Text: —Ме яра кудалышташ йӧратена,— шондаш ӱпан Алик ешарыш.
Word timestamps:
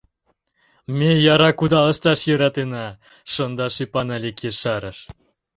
—Ме 0.97 1.09
яра 1.33 1.51
кудалышташ 1.59 2.19
йӧратена,— 2.29 2.87
шондаш 3.33 3.75
ӱпан 3.83 4.07
Алик 4.15 4.37
ешарыш. 4.49 4.97